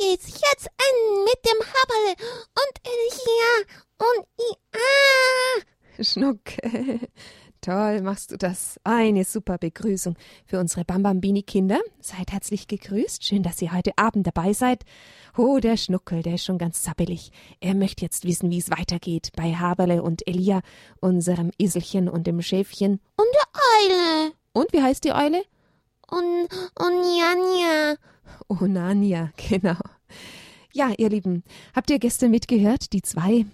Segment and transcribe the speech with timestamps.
[0.00, 2.16] geht's jetzt an mit dem Haberle
[2.56, 3.52] und Elia
[3.98, 6.02] und Ia.
[6.02, 7.08] Schnucke,
[7.60, 8.80] toll machst du das.
[8.82, 10.16] Eine super Begrüßung
[10.46, 11.78] für unsere Bambambini-Kinder.
[12.00, 13.22] Seid herzlich gegrüßt.
[13.22, 14.84] Schön, dass ihr heute Abend dabei seid.
[15.36, 17.30] Oh, der Schnuckel, der ist schon ganz zappelig.
[17.60, 20.62] Er möchte jetzt wissen, wie es weitergeht bei Haberle und Elia,
[21.00, 23.00] unserem Eselchen und dem Schäfchen.
[23.16, 24.32] Und der Eule.
[24.54, 25.42] Und wie heißt die Eule?
[26.08, 26.48] Und,
[26.78, 27.96] und Janja.
[28.48, 29.78] Nanja, genau.
[30.72, 31.42] Ja, ihr Lieben,
[31.74, 33.44] habt ihr gestern mitgehört, die zwei,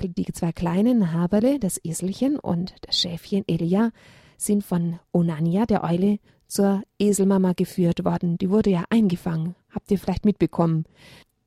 [0.00, 3.90] die zwei kleinen Haberle, das Eselchen und das Schäfchen Elia,
[4.36, 6.18] sind von Onania, der Eule,
[6.48, 8.38] zur Eselmama geführt worden.
[8.38, 9.54] Die wurde ja eingefangen.
[9.70, 10.84] Habt ihr vielleicht mitbekommen?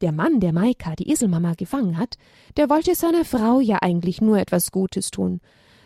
[0.01, 2.15] Der Mann, der Maika, die Eselmama gefangen hat,
[2.57, 5.41] der wollte seiner Frau ja eigentlich nur etwas Gutes tun,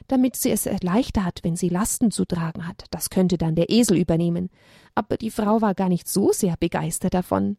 [0.08, 2.86] damit sie es leichter hat, wenn sie Lasten zu tragen hat.
[2.92, 4.50] Das könnte dann der Esel übernehmen.
[4.94, 7.58] Aber die Frau war gar nicht so sehr begeistert davon.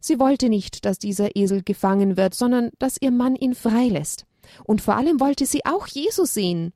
[0.00, 4.26] Sie wollte nicht, dass dieser Esel gefangen wird, sondern dass ihr Mann ihn freilässt.
[4.64, 6.72] Und vor allem wollte sie auch Jesus sehen.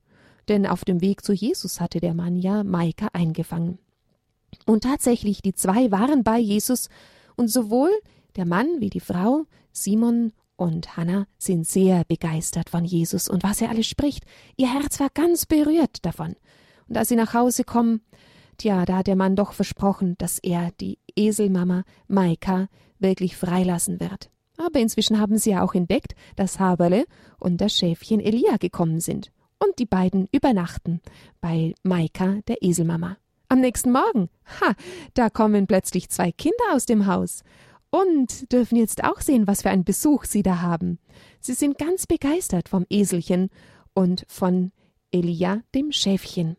[0.48, 3.78] Denn auf dem Weg zu Jesus hatte der Mann ja Maika eingefangen.
[4.66, 6.88] Und tatsächlich, die zwei waren bei Jesus,
[7.36, 7.90] und sowohl
[8.36, 13.62] der Mann wie die Frau, Simon und Hannah, sind sehr begeistert von Jesus und was
[13.62, 14.24] er alles spricht.
[14.56, 16.36] Ihr Herz war ganz berührt davon.
[16.86, 18.02] Und als sie nach Hause kommen,
[18.58, 24.30] tja, da hat der Mann doch versprochen, dass er die Eselmama Maika wirklich freilassen wird.
[24.58, 27.06] Aber inzwischen haben sie ja auch entdeckt, dass Haberle
[27.38, 29.32] und das Schäfchen Elia gekommen sind.
[29.58, 31.00] Und die beiden übernachten
[31.40, 33.16] bei Maika, der Eselmama.
[33.48, 34.28] Am nächsten Morgen,
[34.60, 34.74] ha,
[35.14, 37.42] da kommen plötzlich zwei Kinder aus dem Haus
[37.90, 40.98] und dürfen jetzt auch sehen, was für einen Besuch sie da haben.
[41.40, 43.50] Sie sind ganz begeistert vom Eselchen
[43.94, 44.72] und von
[45.10, 46.56] Elia, dem Schäfchen.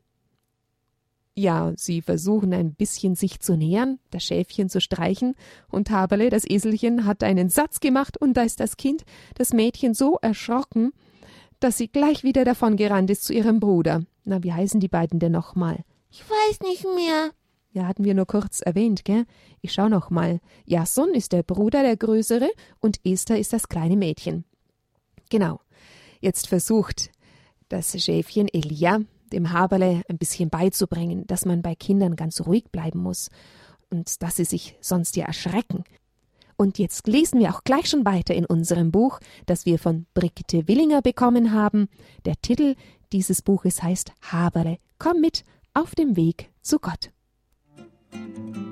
[1.34, 5.36] Ja, sie versuchen ein bisschen sich zu nähern, das Schäfchen zu streichen,
[5.70, 9.94] und Haberle, das Eselchen, hat einen Satz gemacht, und da ist das Kind, das Mädchen,
[9.94, 10.92] so erschrocken,
[11.62, 14.04] dass sie gleich wieder davongerannt ist zu ihrem Bruder.
[14.26, 15.86] Na, wie heißen die beiden denn nochmal?
[16.12, 17.32] Ich weiß nicht mehr.
[17.74, 19.26] Ja, hatten wir nur kurz erwähnt, gell?
[19.62, 20.42] Ich schau noch mal.
[20.66, 22.50] Jason ist der Bruder, der Größere,
[22.80, 24.44] und Esther ist das kleine Mädchen.
[25.30, 25.62] Genau.
[26.20, 27.12] Jetzt versucht
[27.70, 29.00] das Schäfchen Elia
[29.32, 33.30] dem Haberle ein bisschen beizubringen, dass man bei Kindern ganz ruhig bleiben muss
[33.90, 35.84] und dass sie sich sonst ja erschrecken.
[36.58, 40.68] Und jetzt lesen wir auch gleich schon weiter in unserem Buch, das wir von Brigitte
[40.68, 41.88] Willinger bekommen haben.
[42.26, 42.76] Der Titel
[43.14, 45.44] dieses Buches heißt Haberle, komm mit
[45.74, 47.12] auf dem Weg zu Gott.
[48.12, 48.71] Thank you.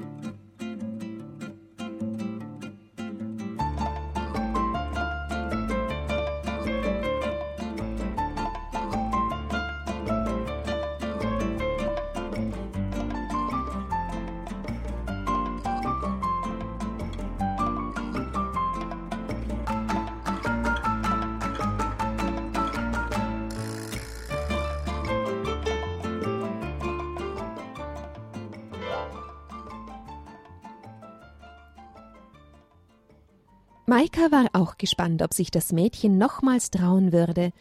[33.99, 37.51] Maika war auch gespannt, ob sich das Mädchen nochmals trauen würde,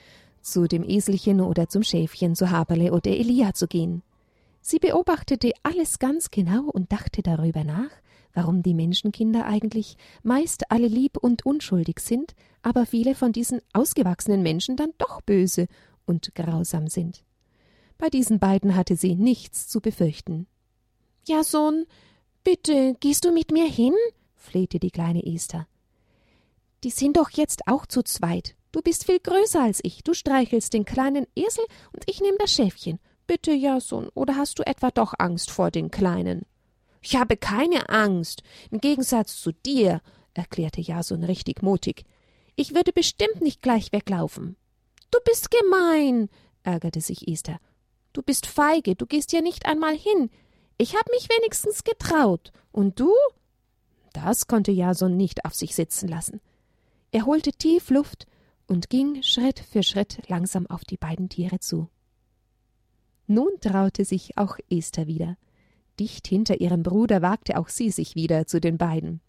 [0.40, 4.04] zu dem Eselchen oder zum Schäfchen, zu Haberle oder Elia zu gehen.
[4.60, 7.90] Sie beobachtete alles ganz genau und dachte darüber nach,
[8.34, 14.44] warum die Menschenkinder eigentlich meist alle lieb und unschuldig sind, aber viele von diesen ausgewachsenen
[14.44, 15.66] Menschen dann doch böse
[16.06, 17.24] und grausam sind.
[17.98, 20.46] Bei diesen beiden hatte sie nichts zu befürchten.
[21.26, 21.86] Ja, Sohn,
[22.44, 23.94] bitte, gehst du mit mir hin?
[24.36, 25.66] flehte die kleine Esther.
[26.84, 28.54] Die sind doch jetzt auch zu zweit.
[28.70, 30.04] Du bist viel größer als ich.
[30.04, 33.00] Du streichelst den kleinen Esel und ich nehme das Schäfchen.
[33.26, 36.46] Bitte, Jason, oder hast du etwa doch Angst vor den Kleinen?
[37.00, 38.42] Ich habe keine Angst.
[38.70, 40.00] Im Gegensatz zu dir,
[40.34, 42.04] erklärte Jason richtig mutig.
[42.56, 44.56] Ich würde bestimmt nicht gleich weglaufen.
[45.10, 46.28] Du bist gemein,
[46.62, 47.60] ärgerte sich Esther.
[48.12, 50.30] Du bist feige, du gehst ja nicht einmal hin.
[50.76, 52.52] Ich hab mich wenigstens getraut.
[52.72, 53.12] Und du?
[54.12, 56.40] Das konnte Jason nicht auf sich sitzen lassen.
[57.10, 58.26] Er holte tief Luft
[58.66, 61.88] und ging Schritt für Schritt langsam auf die beiden Tiere zu.
[63.26, 65.36] Nun traute sich auch Esther wieder.
[65.98, 69.20] Dicht hinter ihrem Bruder wagte auch sie sich wieder zu den beiden.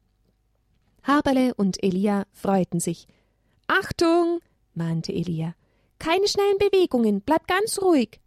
[1.03, 3.07] Haberle und Elia freuten sich.
[3.67, 4.39] Achtung,
[4.73, 5.55] mahnte Elia.
[5.99, 8.19] Keine schnellen Bewegungen, bleib ganz ruhig.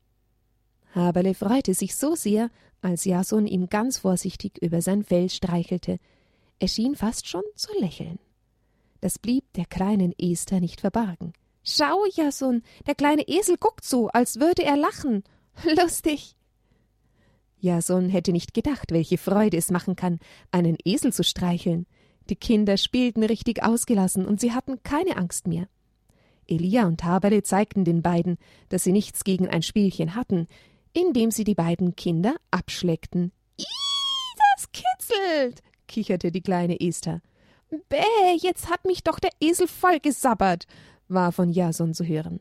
[0.95, 2.51] Haberle freute sich so sehr,
[2.81, 5.99] als Jason ihm ganz vorsichtig über sein Fell streichelte.
[6.59, 8.19] Er schien fast schon zu lächeln.
[9.03, 11.33] Das blieb der kleinen Esther nicht verbargen.
[11.65, 15.25] Schau, Jason, der kleine Esel guckt so, als würde er lachen.
[15.77, 16.37] Lustig.
[17.59, 20.21] Jason hätte nicht gedacht, welche Freude es machen kann,
[20.53, 21.87] einen Esel zu streicheln.
[22.31, 25.67] Die Kinder spielten richtig ausgelassen und sie hatten keine Angst mehr.
[26.47, 28.39] Elia und Haberle zeigten den beiden,
[28.69, 30.47] dass sie nichts gegen ein Spielchen hatten,
[30.93, 33.33] indem sie die beiden Kinder abschleckten.
[33.59, 33.65] Ih,
[34.55, 37.21] das kitzelt, kicherte die kleine Esther.
[37.89, 40.67] Bäh, jetzt hat mich doch der Esel voll gesabbert,
[41.09, 42.41] war von Jason zu hören.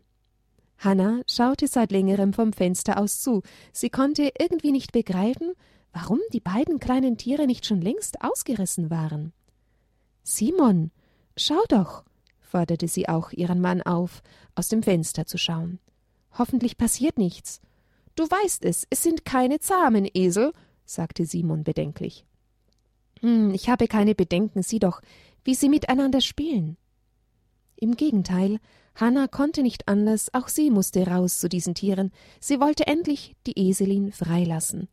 [0.78, 3.44] Hanna schaute seit längerem vom Fenster aus zu.
[3.72, 5.54] Sie konnte irgendwie nicht begreifen,
[5.94, 9.32] warum die beiden kleinen Tiere nicht schon längst ausgerissen waren.
[10.24, 10.92] Simon,
[11.38, 12.04] schau doch,
[12.40, 14.22] forderte sie auch ihren Mann auf,
[14.56, 15.80] aus dem Fenster zu schauen.
[16.38, 17.62] Hoffentlich passiert nichts.
[18.16, 20.52] Du weißt es, es sind keine zahmen Esel,
[20.86, 22.26] sagte Simon bedenklich.
[23.22, 25.02] Hm, ich habe keine Bedenken, sieh doch,
[25.44, 26.78] wie sie miteinander spielen.
[27.76, 28.60] Im Gegenteil,
[28.96, 32.12] Hanna konnte nicht anders, auch sie musste raus zu diesen Tieren.
[32.40, 34.88] Sie wollte endlich die Eselin freilassen.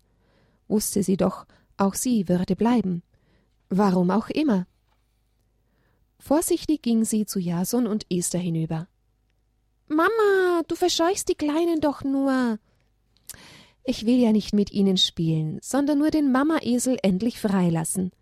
[0.69, 1.47] Wusste sie doch,
[1.77, 3.03] auch sie würde bleiben.
[3.69, 4.67] Warum auch immer.
[6.19, 8.89] Vorsichtig ging sie zu Jason und Esther hinüber.
[9.89, 12.59] Mama, du verscheuchst die Kleinen doch nur.
[13.85, 18.13] Ich will ja nicht mit ihnen spielen, sondern nur den Mama-Esel endlich freilassen.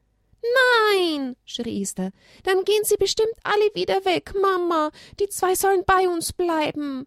[0.42, 2.10] Nein, schrie Esther,
[2.44, 4.90] dann gehen sie bestimmt alle wieder weg, Mama.
[5.18, 7.06] Die zwei sollen bei uns bleiben.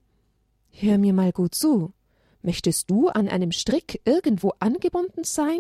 [0.72, 1.94] Hör mir mal gut zu.
[2.42, 5.60] Möchtest du an einem Strick irgendwo angebunden sein?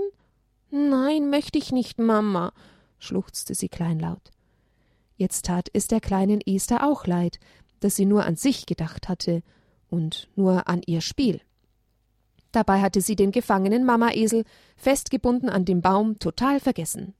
[0.71, 2.53] Nein, möchte ich nicht, Mama,
[2.99, 4.31] schluchzte sie kleinlaut.
[5.17, 7.39] Jetzt tat es der kleinen Esther auch leid,
[7.79, 9.41] dass sie nur an sich gedacht hatte
[9.89, 11.41] und nur an ihr Spiel.
[12.51, 14.43] Dabei hatte sie den gefangenen Mamaesel,
[14.75, 17.13] festgebunden an dem Baum, total vergessen.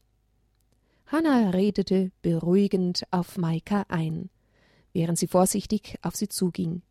[1.12, 4.30] Hanna redete beruhigend auf Maika ein,
[4.94, 6.84] während sie vorsichtig auf sie zuging.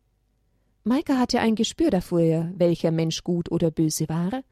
[0.83, 4.43] Maika hatte ein Gespür dafür, welcher Mensch gut oder böse war.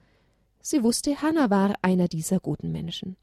[0.61, 3.17] Sie wusste, Hanna war einer dieser guten Menschen.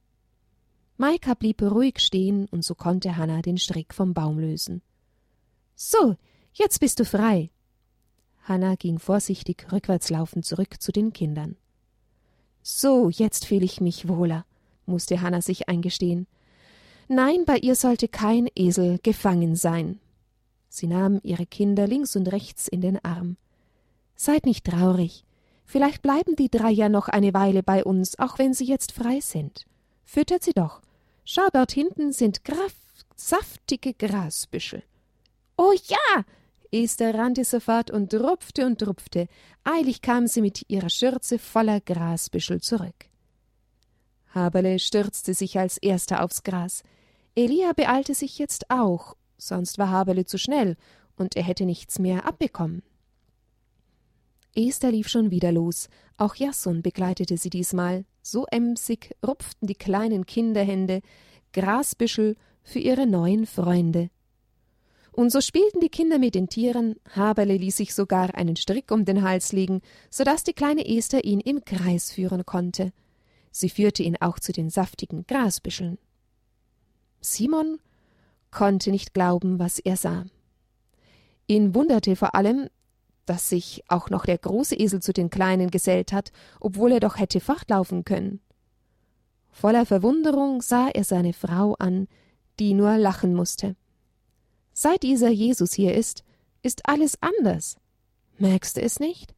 [0.99, 4.83] Maika blieb ruhig stehen, und so konnte Hanna den Strick vom Baum lösen.
[5.75, 6.17] So,
[6.53, 7.51] jetzt bist du frei,
[8.45, 11.57] Hanna ging vorsichtig rückwärts laufend zurück zu den Kindern.
[12.63, 14.45] So, jetzt fühle ich mich wohler,
[14.87, 16.27] musste Hanna sich eingestehen.
[17.09, 20.01] Nein, bei ihr sollte kein Esel gefangen sein.
[20.69, 23.37] Sie nahm ihre Kinder links und rechts in den Arm.
[24.17, 25.25] Seid nicht traurig.
[25.65, 29.21] Vielleicht bleiben die drei ja noch eine Weile bei uns, auch wenn sie jetzt frei
[29.21, 29.67] sind.
[30.05, 30.83] Füttert sie doch.
[31.25, 32.75] Schau, dort hinten sind graf
[33.17, 34.83] saftige Grasbüschel.
[35.57, 36.25] Oh ja,
[36.73, 39.29] Esther rannte sofort und rupfte und rupfte.
[39.63, 43.07] Eilig kam sie mit ihrer Schürze voller Grasbüschel zurück.
[44.35, 46.83] Haberle stürzte sich als erster aufs Gras.
[47.35, 50.77] Elia beeilte sich jetzt auch, sonst war Haberle zu schnell
[51.17, 52.83] und er hätte nichts mehr abbekommen.
[54.57, 55.89] Esther lief schon wieder los.
[56.17, 58.05] Auch Jasson begleitete sie diesmal.
[58.23, 61.01] So emsig rupften die kleinen Kinderhände
[61.53, 64.11] Grasbüschel für ihre neuen Freunde.
[65.13, 69.05] Und so spielten die Kinder mit den Tieren, Haberle ließ sich sogar einen Strick um
[69.05, 69.81] den Hals legen,
[70.11, 72.93] so dass die kleine Esther ihn im Kreis führen konnte.
[73.57, 75.97] Sie führte ihn auch zu den saftigen Grasbüscheln.
[77.21, 77.79] Simon
[78.51, 80.25] konnte nicht glauben, was er sah.
[81.47, 82.69] Ihn wunderte vor allem,
[83.27, 87.17] dass sich auch noch der große Esel zu den Kleinen gesellt hat, obwohl er doch
[87.17, 88.41] hätte fortlaufen können.
[89.53, 92.09] Voller Verwunderung sah er seine Frau an,
[92.59, 93.77] die nur lachen musste.
[94.73, 96.25] Seit dieser Jesus hier ist,
[96.63, 97.77] ist alles anders.
[98.37, 99.33] Merkst du es nicht?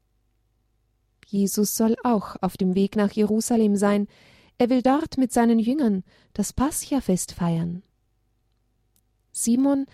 [1.27, 4.07] Jesus soll auch auf dem Weg nach Jerusalem sein.
[4.59, 7.83] Er will dort mit seinen Jüngern das Paschafest feiern.
[9.33, 9.87] Simon,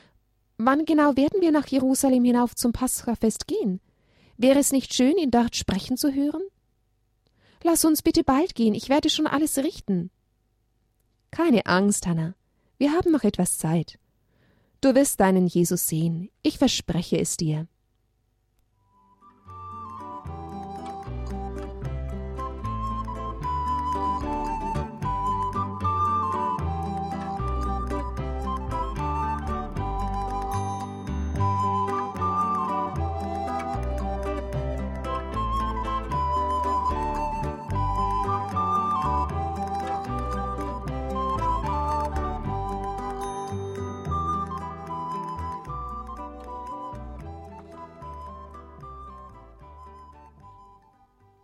[0.59, 3.81] wann genau werden wir nach Jerusalem hinauf zum Paschafest gehen?
[4.37, 6.43] Wäre es nicht schön, ihn dort sprechen zu hören?
[7.65, 10.11] Lass uns bitte bald gehen, ich werde schon alles richten.
[11.31, 12.35] Keine Angst, Hannah.
[12.77, 13.99] Wir haben noch etwas Zeit.
[14.81, 17.69] Du wirst deinen Jesus sehen, ich verspreche es dir.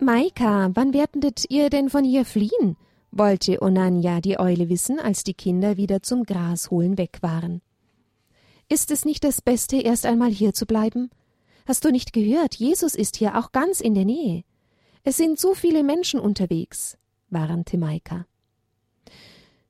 [0.08, 2.78] Maika, wann werdet ihr denn von hier fliehen?
[3.10, 7.60] wollte Onanja die Eule wissen, als die Kinder wieder zum Grasholen weg waren.
[8.70, 11.10] Ist es nicht das Beste, erst einmal hier zu bleiben?
[11.66, 14.44] Hast du nicht gehört, Jesus ist hier auch ganz in der Nähe.
[15.04, 16.96] Es sind so viele Menschen unterwegs,
[17.28, 18.24] warnte Maika.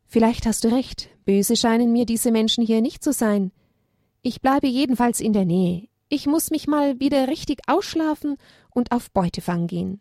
[0.07, 3.51] Vielleicht hast du recht, böse scheinen mir diese Menschen hier nicht zu sein.
[4.23, 5.89] Ich bleibe jedenfalls in der Nähe.
[6.09, 8.37] Ich muss mich mal wieder richtig ausschlafen
[8.71, 10.01] und auf Beutefang gehen.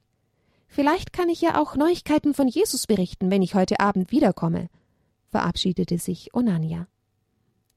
[0.67, 4.69] Vielleicht kann ich ja auch Neuigkeiten von Jesus berichten, wenn ich heute Abend wiederkomme,
[5.29, 6.87] verabschiedete sich Onania.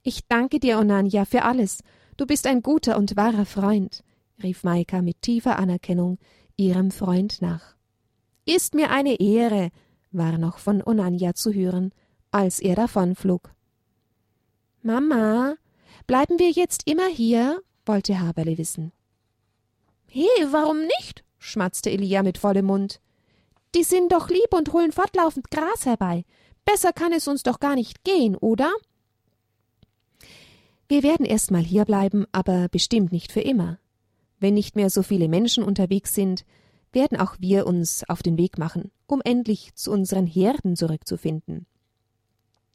[0.03, 1.83] Ich danke dir, Onania, für alles.
[2.17, 4.03] Du bist ein guter und wahrer Freund,
[4.43, 6.19] rief Maika mit tiefer Anerkennung
[6.57, 7.75] ihrem Freund nach.
[8.45, 9.71] Ist mir eine Ehre,
[10.11, 11.93] war noch von Onania zu hören,
[12.31, 13.55] als er davonflog.
[14.83, 15.55] Mama,
[16.07, 17.63] bleiben wir jetzt immer hier?
[17.87, 18.93] wollte Haberle wissen.
[20.07, 21.25] He, warum nicht?
[21.41, 23.01] Schmatzte Elia mit vollem Mund.
[23.75, 26.25] Die sind doch lieb und holen fortlaufend Gras herbei.
[26.65, 28.71] Besser kann es uns doch gar nicht gehen, oder?
[30.87, 33.79] Wir werden erst mal hier bleiben, aber bestimmt nicht für immer.
[34.39, 36.45] Wenn nicht mehr so viele Menschen unterwegs sind,
[36.93, 41.67] werden auch wir uns auf den Weg machen, um endlich zu unseren Herden zurückzufinden.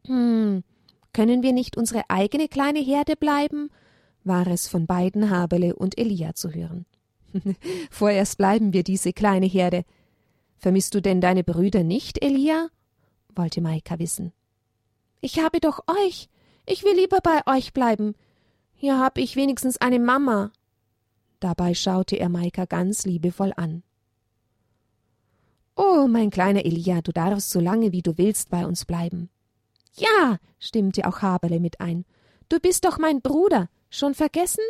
[0.06, 0.64] Hm,
[1.14, 3.70] können wir nicht unsere eigene kleine Herde bleiben?
[4.26, 6.86] war es von beiden Habele und Elia zu hören.
[7.92, 9.84] Vorerst bleiben wir diese kleine Herde.
[10.58, 12.70] Vermisst du denn deine Brüder nicht, Elia?
[13.36, 14.32] wollte Maika wissen.
[15.22, 16.30] Ich habe doch euch.
[16.66, 18.16] Ich will lieber bei euch bleiben.
[18.74, 20.52] Hier hab ich wenigstens eine Mama.
[21.40, 23.84] Dabei schaute er Maika ganz liebevoll an.
[25.76, 29.30] Oh, mein kleiner Elia, du darfst so lange wie du willst bei uns bleiben.
[29.94, 32.06] Ja, stimmte auch Haberle mit ein.
[32.48, 33.70] Du bist doch mein Bruder.
[33.90, 34.64] Schon vergessen?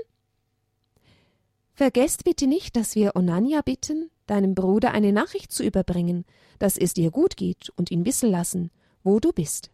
[1.75, 6.23] Vergesst bitte nicht, dass wir Onania bitten, deinem Bruder eine Nachricht zu überbringen,
[6.57, 8.71] dass es dir gut geht und ihn wissen lassen,
[9.03, 9.71] wo du bist.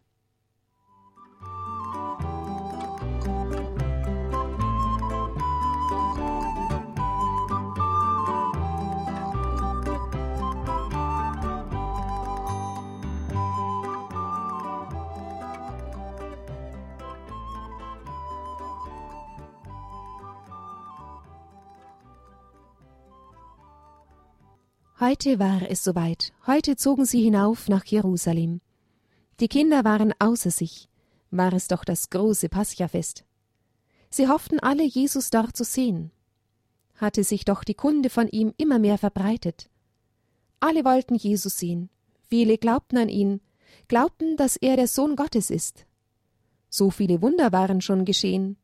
[25.02, 26.32] Heute war es soweit.
[26.46, 28.60] Heute zogen sie hinauf nach Jerusalem.
[29.40, 30.88] Die Kinder waren außer sich.
[31.32, 33.24] War es doch das große Paschafest.
[34.10, 36.12] Sie hofften alle, Jesus dort zu sehen.
[36.94, 39.68] Hatte sich doch die Kunde von ihm immer mehr verbreitet.
[40.60, 41.90] Alle wollten Jesus sehen.
[42.28, 43.40] Viele glaubten an ihn,
[43.88, 45.84] glaubten, dass er der Sohn Gottes ist.
[46.68, 48.56] So viele Wunder waren schon geschehen.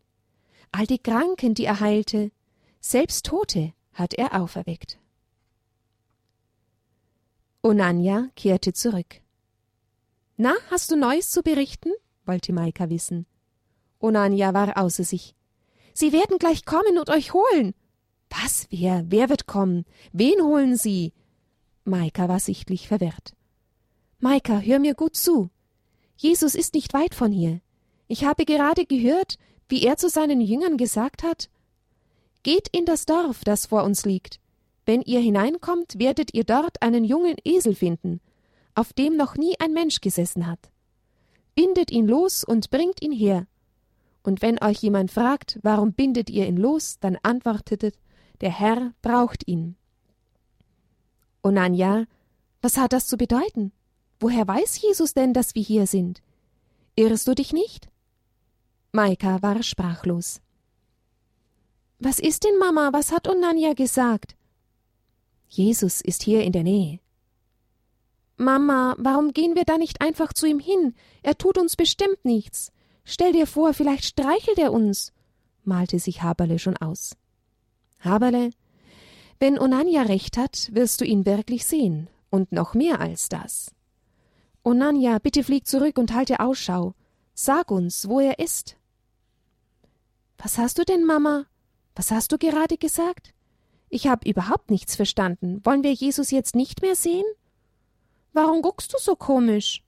[0.70, 2.30] All die Kranken, die er heilte,
[2.78, 5.00] selbst Tote hat er auferweckt.
[7.62, 9.20] Onanja kehrte zurück.
[10.36, 11.90] Na, hast du Neues zu berichten?
[12.24, 13.26] wollte Maika wissen.
[14.00, 15.34] Onanja war außer sich.
[15.92, 17.74] Sie werden gleich kommen und euch holen.
[18.30, 19.84] Was, wer, wer wird kommen?
[20.12, 21.12] Wen holen sie?
[21.84, 23.34] Maika war sichtlich verwirrt.
[24.20, 25.50] Maika, hör mir gut zu.
[26.16, 27.60] Jesus ist nicht weit von hier.
[28.06, 29.36] Ich habe gerade gehört,
[29.68, 31.50] wie er zu seinen Jüngern gesagt hat
[32.42, 34.40] Geht in das Dorf, das vor uns liegt.
[34.88, 38.22] Wenn ihr hineinkommt, werdet ihr dort einen jungen Esel finden,
[38.74, 40.70] auf dem noch nie ein Mensch gesessen hat.
[41.54, 43.46] Bindet ihn los und bringt ihn her.
[44.22, 47.98] Und wenn euch jemand fragt, warum bindet ihr ihn los, dann antwortet,
[48.40, 49.76] der Herr braucht ihn.
[51.42, 52.06] Onanja,
[52.62, 53.72] was hat das zu bedeuten?
[54.20, 56.22] Woher weiß Jesus denn, dass wir hier sind?
[56.96, 57.90] Irrst du dich nicht?
[58.92, 60.40] Maika war sprachlos.
[61.98, 62.88] Was ist denn, Mama?
[62.94, 64.37] Was hat Onanja gesagt?
[65.48, 67.00] Jesus ist hier in der Nähe.
[68.36, 70.94] Mama, warum gehen wir da nicht einfach zu ihm hin?
[71.22, 72.70] Er tut uns bestimmt nichts.
[73.04, 75.12] Stell dir vor, vielleicht streichelt er uns,
[75.64, 77.16] malte sich Haberle schon aus.
[78.00, 78.50] Haberle,
[79.40, 83.72] wenn Onanja recht hat, wirst du ihn wirklich sehen, und noch mehr als das.
[84.62, 86.94] Onanja, bitte flieg zurück und halte Ausschau.
[87.34, 88.76] Sag uns, wo er ist.
[90.36, 91.46] Was hast du denn, Mama?
[91.94, 93.32] Was hast du gerade gesagt?
[93.90, 95.60] Ich habe überhaupt nichts verstanden.
[95.64, 97.24] Wollen wir Jesus jetzt nicht mehr sehen?
[98.32, 99.82] Warum guckst du so komisch?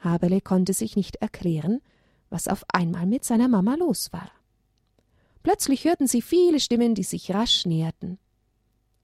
[0.00, 1.80] Haberle konnte sich nicht erklären,
[2.30, 4.30] was auf einmal mit seiner Mama los war.
[5.42, 8.18] Plötzlich hörten sie viele Stimmen, die sich rasch näherten.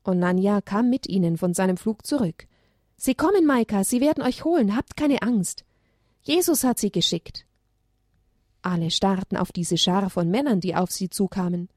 [0.03, 2.47] Und Nanja kam mit ihnen von seinem Flug zurück.
[2.97, 5.65] Sie kommen, Maika, sie werden euch holen, habt keine Angst.
[6.23, 7.45] Jesus hat sie geschickt.
[8.63, 11.69] Alle starrten auf diese Schar von Männern, die auf sie zukamen.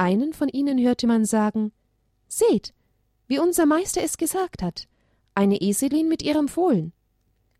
[0.00, 1.72] Einen von ihnen hörte man sagen
[2.26, 2.72] Seht,
[3.26, 4.88] wie unser Meister es gesagt hat,
[5.34, 6.94] eine Eselin mit ihrem Fohlen.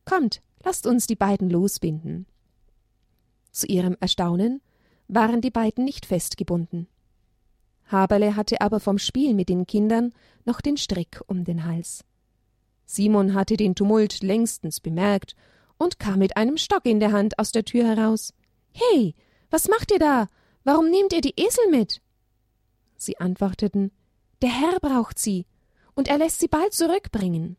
[0.06, 2.24] Kommt, lasst uns die beiden losbinden.
[3.50, 4.62] Zu ihrem Erstaunen
[5.06, 6.86] waren die beiden nicht festgebunden.
[7.88, 10.14] Haberle hatte aber vom Spiel mit den Kindern
[10.46, 12.06] noch den Strick um den Hals.
[12.86, 15.36] Simon hatte den Tumult längstens bemerkt
[15.76, 18.32] und kam mit einem Stock in der Hand aus der Tür heraus.
[18.72, 19.14] Hey,
[19.50, 20.26] was macht ihr da?
[20.64, 22.00] Warum nehmt ihr die Esel mit?
[23.00, 23.92] Sie antworteten
[24.42, 25.46] Der Herr braucht sie,
[25.94, 27.56] und er lässt sie bald zurückbringen.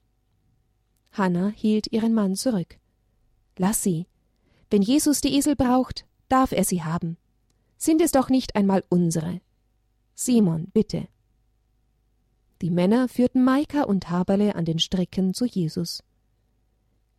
[1.13, 2.77] Hannah hielt ihren Mann zurück.
[3.57, 4.05] Lass sie.
[4.69, 7.17] Wenn Jesus die Esel braucht, darf er sie haben.
[7.75, 9.41] Sind es doch nicht einmal unsere.
[10.13, 11.07] Simon, bitte.
[12.61, 16.03] Die Männer führten Maika und Haberle an den Stricken zu Jesus.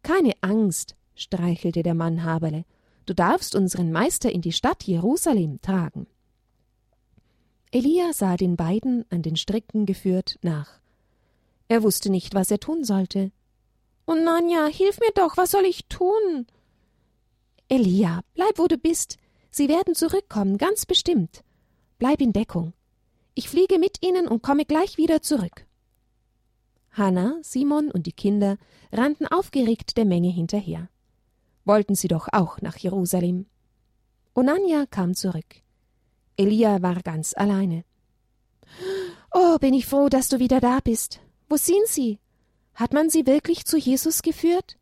[0.05, 2.65] Keine Angst, streichelte der Mann Haberle,
[3.05, 6.07] du darfst unseren Meister in die Stadt Jerusalem tragen.
[7.75, 10.79] Elia sah den beiden an den Stricken geführt nach.
[11.69, 13.33] Er wusste nicht, was er tun sollte.
[14.07, 16.47] Oh Nanja, hilf mir doch, was soll ich tun?
[17.69, 19.17] Elia, bleib, wo du bist.
[19.51, 21.43] Sie werden zurückkommen, ganz bestimmt.
[21.99, 22.75] Bleib in Deckung.
[23.35, 25.67] Ich fliege mit ihnen und komme gleich wieder zurück.
[26.91, 28.59] Hanna, Simon und die Kinder
[28.93, 30.91] rannten aufgeregt der Menge hinterher.
[31.65, 33.47] Wollten sie doch auch nach Jerusalem.
[34.35, 35.62] Onanja kam zurück.
[36.43, 37.85] Elia war ganz alleine.
[39.33, 41.21] Oh, bin ich froh, dass du wieder da bist.
[41.49, 42.19] Wo sind sie?
[42.75, 44.77] Hat man sie wirklich zu Jesus geführt?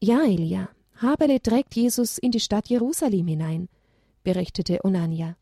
[0.00, 0.68] Ja, Elia,
[0.98, 3.68] Habele trägt Jesus in die Stadt Jerusalem hinein,
[4.22, 5.36] berichtete Onania.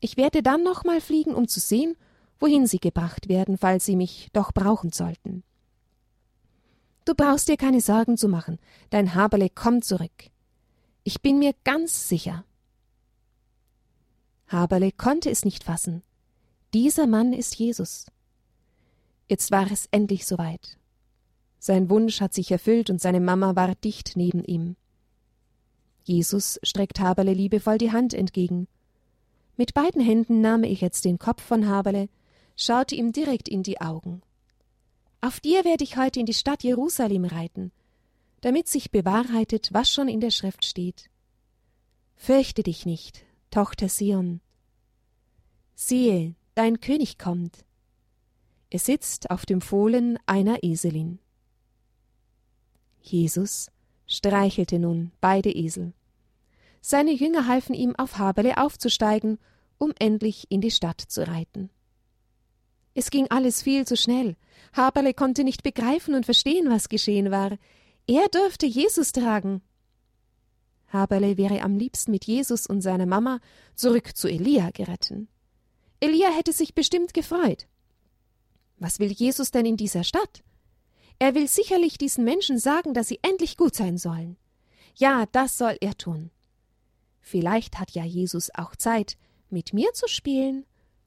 [0.00, 1.96] Ich werde dann nochmal fliegen, um zu sehen,
[2.38, 5.42] wohin sie gebracht werden, falls sie mich doch brauchen sollten.
[7.04, 10.30] Du brauchst dir keine Sorgen zu machen, dein Haberle kommt zurück.
[11.04, 12.45] Ich bin mir ganz sicher.
[14.48, 16.02] Haberle konnte es nicht fassen.
[16.72, 18.06] Dieser Mann ist Jesus.
[19.28, 20.78] Jetzt war es endlich soweit.
[21.58, 24.76] Sein Wunsch hat sich erfüllt und seine Mama war dicht neben ihm.
[26.04, 28.68] Jesus streckt Haberle liebevoll die Hand entgegen.
[29.56, 32.08] Mit beiden Händen nahm er jetzt den Kopf von Haberle,
[32.56, 34.22] schaute ihm direkt in die Augen.
[35.20, 37.72] Auf dir werde ich heute in die Stadt Jerusalem reiten,
[38.42, 41.10] damit sich bewahrheitet, was schon in der Schrift steht.
[42.14, 43.25] Fürchte dich nicht,
[43.56, 44.42] Tochter Sion.
[45.74, 47.64] Siehe, dein König kommt.
[48.68, 51.20] Er sitzt auf dem Fohlen einer Eselin.
[53.00, 53.70] Jesus
[54.06, 55.94] streichelte nun beide Esel.
[56.82, 59.38] Seine Jünger halfen ihm, auf Haberle aufzusteigen,
[59.78, 61.70] um endlich in die Stadt zu reiten.
[62.92, 64.36] Es ging alles viel zu schnell.
[64.74, 67.56] Haberle konnte nicht begreifen und verstehen, was geschehen war.
[68.06, 69.62] Er durfte Jesus tragen.
[70.88, 73.40] Haberle wäre am liebsten mit Jesus und seiner Mama
[73.74, 75.28] zurück zu Elia geritten.
[76.00, 77.66] Elia hätte sich bestimmt gefreut.
[78.78, 80.42] Was will Jesus denn in dieser Stadt?
[81.18, 84.36] Er will sicherlich diesen Menschen sagen, dass sie endlich gut sein sollen.
[84.94, 86.30] Ja, das soll er tun.
[87.20, 89.16] Vielleicht hat ja Jesus auch Zeit,
[89.50, 90.64] mit mir zu spielen,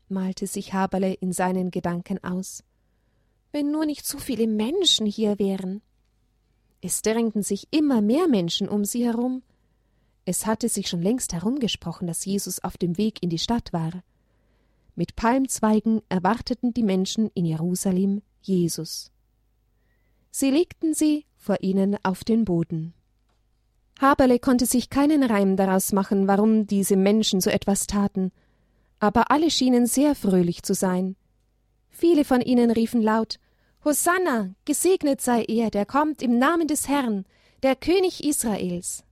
[0.09, 2.63] malte sich Haberle in seinen Gedanken aus.
[3.51, 5.81] Wenn nur nicht so viele Menschen hier wären.
[6.81, 9.43] Es drängten sich immer mehr Menschen um sie herum.
[10.29, 14.03] Es hatte sich schon längst herumgesprochen, dass Jesus auf dem Weg in die Stadt war.
[14.93, 19.11] Mit Palmzweigen erwarteten die Menschen in Jerusalem Jesus.
[20.29, 22.93] Sie legten sie vor ihnen auf den Boden.
[23.99, 28.31] Haberle konnte sich keinen Reim daraus machen, warum diese Menschen so etwas taten,
[28.99, 31.15] aber alle schienen sehr fröhlich zu sein.
[31.89, 33.39] Viele von ihnen riefen laut
[33.83, 37.25] Hosanna, gesegnet sei er, der kommt im Namen des Herrn,
[37.63, 39.03] der König Israels.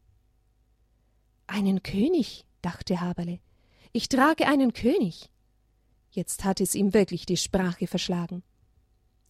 [1.47, 3.39] Einen König, dachte Haberle.
[3.93, 5.31] Ich trage einen König.
[6.11, 8.43] Jetzt hatte es ihm wirklich die Sprache verschlagen.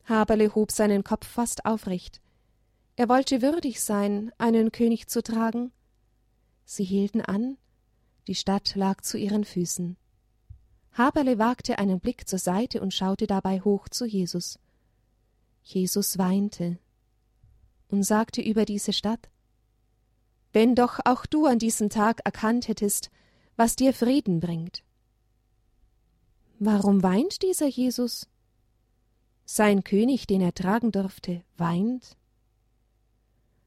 [0.06, 2.22] Haberle hob seinen Kopf fast aufrecht.
[2.96, 5.72] Er wollte würdig sein, einen König zu tragen.
[6.66, 7.58] Sie hielten an,
[8.28, 9.98] die Stadt lag zu ihren Füßen.
[10.94, 14.60] Haberle wagte einen Blick zur Seite und schaute dabei hoch zu Jesus.
[15.62, 16.80] Jesus weinte
[17.90, 19.30] und sagte über diese Stadt
[20.54, 23.10] Wenn doch auch du an diesem Tag erkannt hättest,
[23.56, 24.84] was dir Frieden bringt.
[26.60, 28.28] Warum weint dieser Jesus?
[29.46, 32.18] Sein König, den er tragen durfte, weint?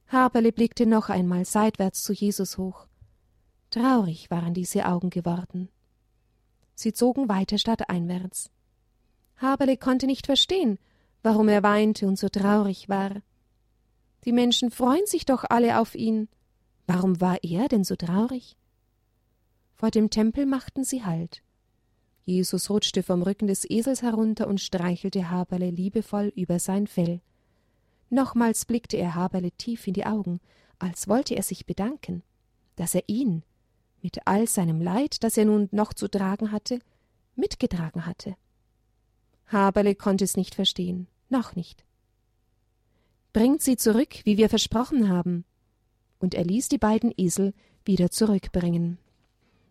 [0.09, 2.87] Haberle blickte noch einmal seitwärts zu Jesus hoch.
[3.71, 5.69] Traurig waren diese Augen geworden.
[6.75, 8.51] Sie zogen weiter stadteinwärts.
[9.37, 10.79] Haberle konnte nicht verstehen,
[11.23, 13.23] warum er weinte und so traurig war.
[14.25, 16.29] Die Menschen freuen sich doch alle auf ihn.
[16.93, 18.57] Warum war er denn so traurig?
[19.77, 21.41] Vor dem Tempel machten sie Halt.
[22.25, 27.21] Jesus rutschte vom Rücken des Esels herunter und streichelte Haberle liebevoll über sein Fell.
[28.09, 30.41] Nochmals blickte er Haberle tief in die Augen,
[30.81, 32.25] als wollte er sich bedanken,
[32.75, 33.45] dass er ihn,
[34.03, 36.81] mit all seinem Leid, das er nun noch zu tragen hatte,
[37.37, 38.35] mitgetragen hatte.
[39.47, 41.85] Haberle konnte es nicht verstehen, noch nicht.
[43.33, 45.45] Bringt sie zurück, wie wir versprochen haben.
[46.21, 47.53] Und er ließ die beiden Esel
[47.85, 48.99] wieder zurückbringen.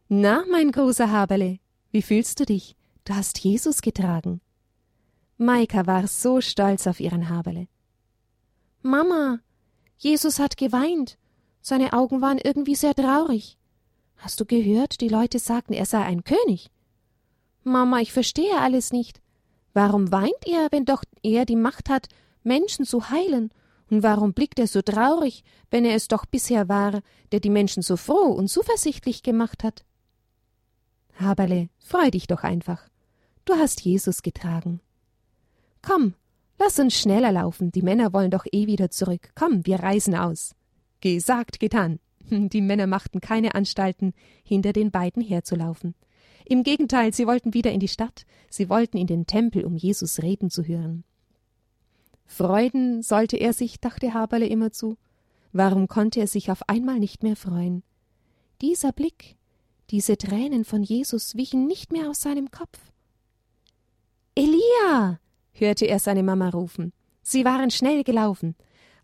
[0.10, 1.60] Na, mein großer Haberle,
[1.92, 2.76] wie fühlst du dich?
[3.06, 4.42] Du hast Jesus getragen.
[5.38, 7.68] Maika war so stolz auf ihren Haberle.
[8.82, 9.40] Mama,
[9.98, 11.18] Jesus hat geweint.
[11.62, 13.58] Seine Augen waren irgendwie sehr traurig.
[14.18, 16.72] Hast du gehört, die Leute sagten, er sei ein König?
[17.64, 19.22] Mama, ich verstehe alles nicht.
[19.74, 22.08] Warum weint er, wenn doch er die Macht hat,
[22.44, 23.52] Menschen zu heilen?
[23.90, 27.82] Und warum blickt er so traurig, wenn er es doch bisher war, der die Menschen
[27.82, 29.84] so froh und zuversichtlich gemacht hat?
[31.16, 32.88] Haberle, freu dich doch einfach.
[33.46, 34.80] Du hast Jesus getragen.
[35.82, 36.14] Komm,
[36.60, 39.32] lass uns schneller laufen, die Männer wollen doch eh wieder zurück.
[39.36, 40.56] Komm, wir reisen aus.
[41.02, 42.00] Gesagt, getan.
[42.30, 45.96] Die Männer machten keine Anstalten, hinter den beiden herzulaufen.
[46.46, 50.22] Im Gegenteil, sie wollten wieder in die Stadt, sie wollten in den Tempel, um Jesus
[50.22, 51.04] reden zu hören.
[52.30, 54.98] Freuden sollte er sich, dachte Haberle immerzu.
[55.52, 57.82] Warum konnte er sich auf einmal nicht mehr freuen?
[58.62, 59.36] Dieser Blick,
[59.90, 62.78] diese Tränen von Jesus wichen nicht mehr aus seinem Kopf.
[64.36, 65.20] Elia!
[65.54, 66.94] hörte er seine Mama rufen.
[67.24, 68.56] Sie waren schnell gelaufen.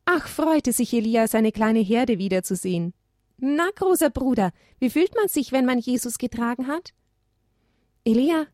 [0.06, 2.94] Ach, freute sich Elia, seine kleine Herde wiederzusehen.
[3.38, 6.94] Na, großer Bruder, wie fühlt man sich, wenn man Jesus getragen hat?
[8.06, 8.46] Elia,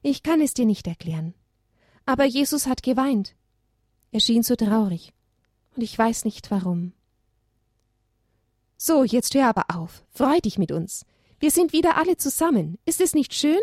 [0.00, 1.34] ich kann es dir nicht erklären.
[2.06, 3.36] Aber Jesus hat geweint.
[4.14, 5.12] Er schien so traurig.
[5.74, 6.92] Und ich weiß nicht warum.
[8.76, 10.04] So, jetzt hör aber auf.
[10.12, 11.04] Freu dich mit uns.
[11.40, 12.78] Wir sind wieder alle zusammen.
[12.84, 13.58] Ist es nicht schön?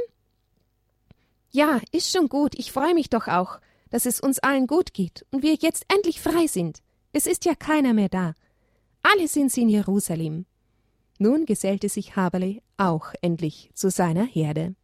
[1.51, 2.53] Ja, ist schon gut.
[2.59, 3.61] Ich freue mich doch auch,
[3.91, 6.79] dass es uns allen gut geht und wir jetzt endlich frei sind.
[7.13, 8.33] Es ist ja keiner mehr da.
[9.03, 10.45] Alle sind sie in Jerusalem.
[11.17, 14.75] Nun gesellte sich Haberle auch endlich zu seiner Herde.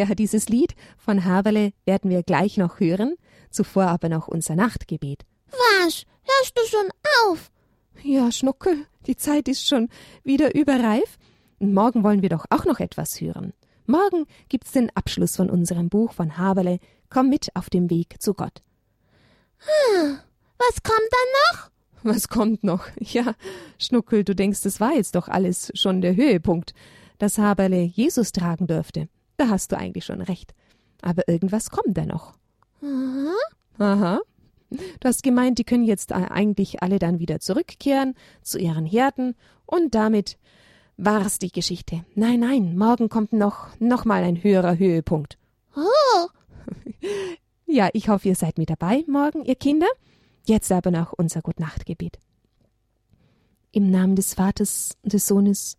[0.00, 3.16] Ja, dieses Lied von Haberle werden wir gleich noch hören,
[3.50, 5.26] zuvor aber noch unser Nachtgebet.
[5.50, 6.06] Was?
[6.22, 6.88] Hörst du schon
[7.26, 7.50] auf?
[8.02, 9.90] Ja, Schnuckel, die Zeit ist schon
[10.24, 11.18] wieder überreif.
[11.58, 13.52] Und morgen wollen wir doch auch noch etwas hören.
[13.84, 16.78] Morgen gibt's den Abschluss von unserem Buch von Haberle.
[17.10, 18.62] Komm mit auf dem Weg zu Gott.
[19.58, 20.16] Hm,
[20.56, 21.70] was kommt dann noch?
[22.04, 22.86] Was kommt noch?
[23.00, 23.34] Ja,
[23.76, 26.72] Schnuckel, du denkst, es war jetzt doch alles schon der Höhepunkt
[27.20, 29.08] dass Haberle Jesus tragen dürfte.
[29.40, 30.52] Da hast du eigentlich schon recht.
[31.00, 32.34] Aber irgendwas kommt da noch.
[32.82, 33.32] Aha.
[33.78, 34.20] Aha.
[34.68, 39.94] Du hast gemeint, die können jetzt eigentlich alle dann wieder zurückkehren zu ihren Herden und
[39.94, 40.36] damit
[40.98, 42.04] war's die Geschichte.
[42.14, 45.38] Nein, nein, morgen kommt noch, noch mal ein höherer Höhepunkt.
[45.74, 46.28] Oh.
[47.66, 49.86] Ja, ich hoffe, ihr seid mit dabei morgen, ihr Kinder.
[50.44, 52.18] Jetzt aber noch unser Gutnachtgebet.
[53.70, 55.78] Im Namen des Vaters und des Sohnes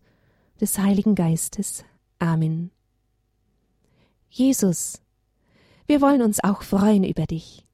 [0.58, 1.84] des Heiligen Geistes.
[2.18, 2.70] Amen.
[4.34, 5.02] Jesus,
[5.86, 7.66] wir wollen uns auch freuen über dich,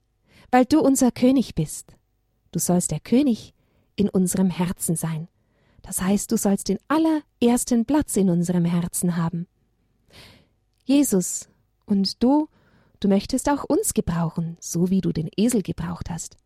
[0.51, 1.95] weil du unser König bist.
[2.51, 3.55] Du sollst der König
[3.95, 5.29] in unserem Herzen sein.
[5.83, 9.47] Das heißt, du sollst den allerersten Platz in unserem Herzen haben.
[10.85, 11.49] Jesus,
[11.87, 12.49] und du,
[12.99, 16.39] du möchtest auch uns gebrauchen, so wie du den Esel gebraucht hast.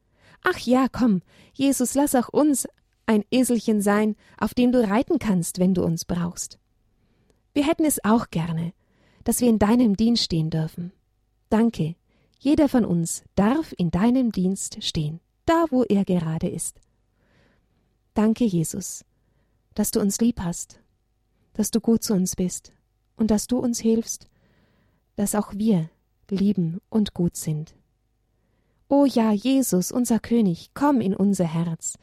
[0.45, 1.23] Ach ja, komm,
[1.55, 2.69] Jesus, lass auch uns
[3.07, 6.59] ein Eselchen sein, auf dem du reiten kannst, wenn du uns brauchst.
[7.55, 8.75] Wir hätten es auch gerne,
[9.25, 10.93] dass wir in deinem Dienst stehen dürfen.
[11.49, 11.97] Danke,
[12.39, 16.81] jeder von uns darf in deinem Dienst stehen, da wo er gerade ist.
[18.15, 19.05] Danke, Jesus,
[19.75, 20.81] dass du uns lieb hast,
[21.55, 22.73] dass du gut zu uns bist
[23.17, 24.29] und dass du uns hilfst,
[25.17, 25.91] dass auch wir
[26.31, 27.75] lieben und gut sind.
[28.89, 31.97] O ja, Jesus, unser König, komm in unser Herz,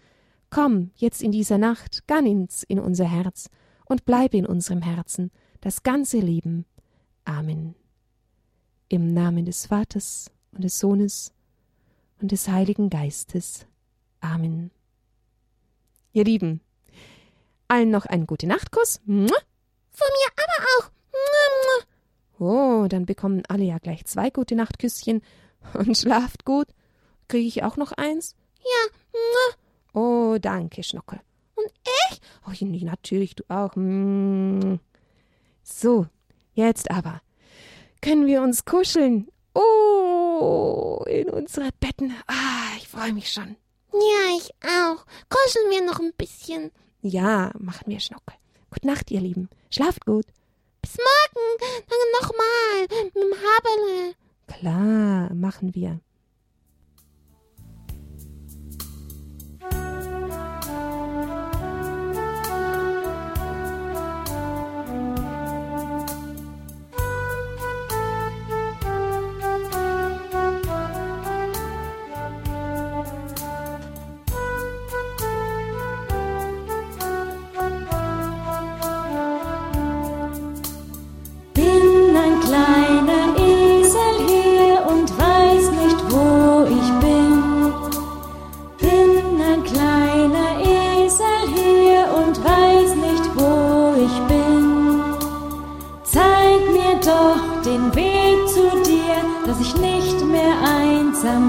[0.49, 3.49] Komm jetzt in dieser Nacht ganz in unser Herz
[3.85, 6.65] und bleibe in unserem Herzen das ganze Leben.
[7.25, 7.75] Amen.
[8.87, 11.31] Im Namen des Vaters und des Sohnes
[12.21, 13.67] und des Heiligen Geistes.
[14.21, 14.71] Amen.
[16.11, 16.61] Ihr Lieben,
[17.67, 18.99] allen noch einen gute Nachtkuss.
[19.05, 20.91] Von mir aber auch.
[22.39, 25.21] Oh, dann bekommen alle ja gleich zwei gute Nachtküsschen
[25.73, 26.67] und schlaft gut.
[27.27, 28.35] Kriege ich auch noch eins?
[28.59, 28.89] Ja.
[29.93, 31.19] Oh, danke, Schnuckel.
[31.55, 31.67] Und
[32.09, 32.21] ich?
[32.47, 32.51] Oh,
[32.85, 33.73] natürlich, du auch.
[35.63, 36.07] So,
[36.67, 37.21] jetzt aber.
[38.01, 39.27] Können wir uns kuscheln?
[39.53, 42.13] Oh, in unsere Betten.
[42.27, 43.55] Ah, ich freue mich schon.
[43.91, 45.05] Ja, ich auch.
[45.29, 46.71] Kuscheln wir noch ein bisschen.
[47.01, 48.35] Ja, machen wir Schnuckel.
[48.71, 49.49] Gute Nacht, ihr Lieben.
[49.71, 50.25] Schlaft gut.
[50.81, 51.47] Bis morgen.
[51.89, 54.15] Dann nochmal mit dem Haberle.
[54.47, 55.99] Klar, machen wir.